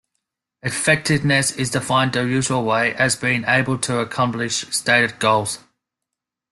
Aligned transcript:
Effectiveness, 0.63 1.51
is 1.51 1.69
defined 1.69 2.13
the 2.13 2.23
usual 2.23 2.63
way: 2.63 2.95
as 2.95 3.15
being 3.15 3.43
able 3.45 3.77
to 3.77 3.99
accomplish 3.99 4.61
stated 4.75 5.19
goals. 5.19 5.59